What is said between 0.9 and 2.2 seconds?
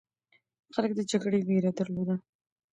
د جګړې ویره درلوده.